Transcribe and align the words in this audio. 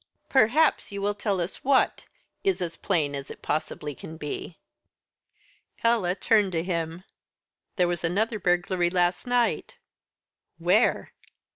"Perhaps 0.29 0.91
you 0.91 0.99
will 0.99 1.13
tell 1.13 1.39
us 1.39 1.63
what 1.63 2.05
is 2.43 2.59
as 2.59 2.75
plain 2.75 3.13
as 3.13 3.29
it 3.29 3.43
possibly 3.43 3.93
can 3.93 4.17
be." 4.17 4.57
Ella 5.83 6.15
turned 6.15 6.53
to 6.53 6.63
him. 6.63 7.03
"There 7.75 7.87
was 7.87 8.03
another 8.03 8.39
burglary 8.39 8.89
last 8.89 9.27
night." 9.27 9.75
"Where?" 10.57 11.13